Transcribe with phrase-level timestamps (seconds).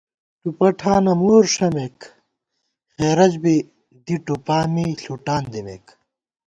[0.41, 1.97] ٹُوپہ ٹھانہ مہر ݭَمېک،
[2.93, 3.55] خېرَج بی
[4.03, 5.85] دِی ٹُوپا می ݪُٹان دِمېک